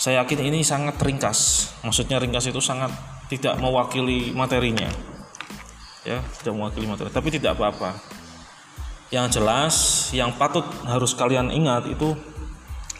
saya 0.00 0.24
yakin 0.24 0.48
ini 0.48 0.64
sangat 0.64 0.96
ringkas. 0.96 1.68
Maksudnya 1.84 2.16
ringkas 2.16 2.48
itu 2.48 2.56
sangat 2.64 2.88
tidak 3.28 3.60
mewakili 3.60 4.32
materinya. 4.32 4.88
Ya 6.08 6.24
tidak 6.40 6.56
mewakili 6.56 6.88
materi. 6.88 7.12
Tapi 7.12 7.28
tidak 7.28 7.60
apa-apa. 7.60 8.00
Yang 9.12 9.36
jelas 9.36 9.74
yang 10.16 10.32
patut 10.40 10.64
harus 10.88 11.12
kalian 11.12 11.52
ingat 11.52 11.84
itu 11.92 12.16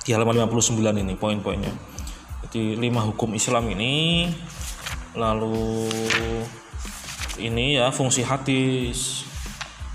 di 0.04 0.12
halaman 0.12 0.44
59 0.44 0.76
ini 1.00 1.16
poin-poinnya. 1.16 1.72
Jadi 2.44 2.76
lima 2.76 3.00
hukum 3.08 3.32
Islam 3.32 3.72
ini 3.72 4.28
lalu 5.16 5.88
ini 7.40 7.80
ya 7.80 7.88
fungsi 7.88 8.20
hadis. 8.20 9.24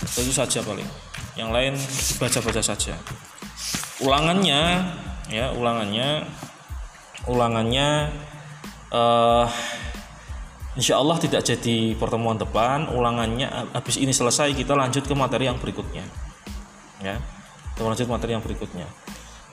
Itu 0.01 0.33
saja 0.33 0.65
paling. 0.65 0.89
Yang 1.37 1.49
lain 1.53 1.73
dibaca-baca 1.77 2.65
saja. 2.65 2.97
Ulangannya 4.01 4.89
ya 5.29 5.53
ulangannya 5.53 6.25
ulangannya 7.29 8.09
uh, 8.93 9.49
Insya 10.75 10.99
Allah 10.99 11.15
tidak 11.15 11.47
jadi 11.47 11.95
pertemuan 11.95 12.35
depan. 12.35 12.91
Ulangannya 12.91 13.47
habis 13.71 13.95
ini 13.95 14.11
selesai 14.11 14.51
kita 14.51 14.75
lanjut 14.75 15.07
ke 15.07 15.15
materi 15.15 15.47
yang 15.47 15.55
berikutnya. 15.55 16.03
Ya 16.99 17.15
kita 17.75 17.87
lanjut 17.87 18.07
materi 18.11 18.35
yang 18.35 18.43
berikutnya. 18.43 18.83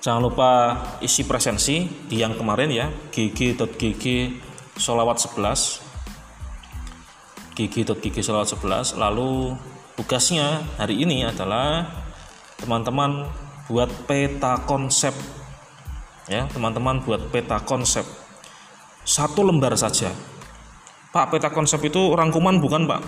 Jangan 0.02 0.18
lupa 0.18 0.82
isi 0.98 1.22
presensi 1.22 1.86
di 2.10 2.18
yang 2.18 2.34
kemarin 2.34 2.74
ya 2.74 2.90
gg.gg 3.14 4.04
solawat 4.74 5.22
11 5.22 7.54
gg.gg 7.54 8.16
solawat 8.18 8.50
11 8.50 8.98
lalu 8.98 9.54
tugasnya 9.94 10.66
hari 10.74 11.06
ini 11.06 11.22
adalah 11.22 11.86
teman-teman 12.58 13.30
buat 13.70 13.94
peta 14.10 14.58
konsep 14.66 15.14
ya 16.30 16.46
teman-teman 16.50 17.02
buat 17.02 17.30
peta 17.30 17.58
konsep. 17.62 18.06
Satu 19.02 19.42
lembar 19.42 19.74
saja. 19.74 20.14
Pak 21.12 21.34
peta 21.34 21.50
konsep 21.50 21.82
itu 21.82 22.14
rangkuman 22.14 22.62
bukan 22.62 22.86
Pak? 22.86 23.02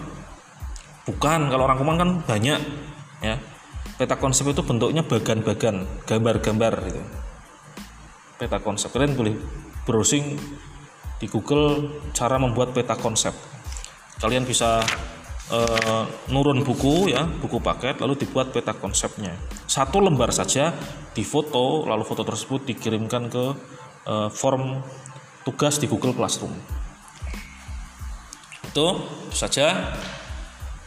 Bukan. 1.07 1.41
Kalau 1.49 1.65
rangkuman 1.65 1.97
kan 1.97 2.11
banyak 2.27 2.61
ya. 3.23 3.37
Peta 3.95 4.19
konsep 4.19 4.51
itu 4.51 4.61
bentuknya 4.67 5.07
bagan-bagan 5.07 5.87
gambar-gambar 6.05 6.75
gitu. 6.91 7.03
Peta 8.43 8.59
konsep. 8.59 8.91
Kalian 8.91 9.15
boleh 9.15 9.35
browsing 9.87 10.35
di 11.23 11.27
Google 11.31 11.95
cara 12.11 12.37
membuat 12.37 12.75
peta 12.75 12.99
konsep. 12.99 13.33
Kalian 14.19 14.43
bisa 14.43 14.83
uh, 15.53 16.05
nurun 16.33 16.65
buku 16.65 17.13
ya 17.13 17.27
buku 17.27 17.61
paket 17.61 18.01
lalu 18.01 18.17
dibuat 18.17 18.55
peta 18.55 18.73
konsepnya. 18.73 19.35
Satu 19.69 20.01
lembar 20.01 20.31
saja 20.33 20.73
difoto 21.13 21.85
lalu 21.85 22.07
foto 22.07 22.23
tersebut 22.23 22.65
dikirimkan 22.65 23.29
ke 23.29 23.45
uh, 24.09 24.29
form 24.33 24.81
tugas 25.45 25.77
di 25.77 25.91
Google 25.91 26.17
Classroom. 26.17 26.55
Itu, 28.65 28.89
saja. 29.35 29.97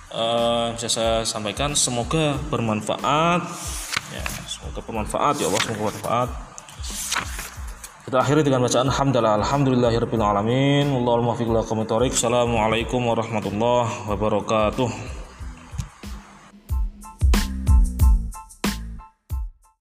Uh, 0.08 0.72
bisa 0.74 0.88
saya 0.88 1.16
sampaikan 1.28 1.76
semoga 1.76 2.40
bermanfaat. 2.48 3.44
Ya 4.16 4.26
semoga 4.48 4.80
bermanfaat. 4.82 5.36
Ya 5.44 5.52
Allah 5.52 5.62
semoga 5.62 5.92
bermanfaat 5.92 6.47
kita 8.08 8.24
akhiri 8.24 8.40
dengan 8.40 8.64
bacaan 8.64 8.88
hamdalah 8.88 9.36
alhamdulillahirabbil 9.44 10.24
alamin. 10.24 10.96
Wallahul 10.96 11.28
muwaffiq 11.28 11.52
Assalamualaikum 12.16 13.04
warahmatullahi 13.04 14.08
wabarakatuh 14.08 15.27